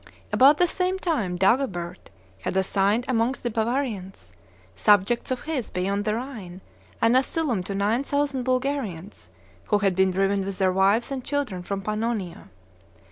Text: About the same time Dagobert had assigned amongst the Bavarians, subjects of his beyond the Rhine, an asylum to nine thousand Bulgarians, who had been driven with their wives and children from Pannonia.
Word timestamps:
About 0.33 0.57
the 0.57 0.67
same 0.67 0.97
time 0.97 1.37
Dagobert 1.37 2.09
had 2.39 2.57
assigned 2.57 3.05
amongst 3.07 3.43
the 3.43 3.51
Bavarians, 3.51 4.33
subjects 4.73 5.29
of 5.29 5.41
his 5.41 5.69
beyond 5.69 6.05
the 6.05 6.15
Rhine, 6.15 6.59
an 7.03 7.15
asylum 7.15 7.61
to 7.65 7.75
nine 7.75 8.03
thousand 8.03 8.41
Bulgarians, 8.41 9.29
who 9.65 9.77
had 9.77 9.93
been 9.95 10.09
driven 10.09 10.43
with 10.43 10.57
their 10.57 10.73
wives 10.73 11.11
and 11.11 11.23
children 11.23 11.61
from 11.61 11.83
Pannonia. 11.83 12.49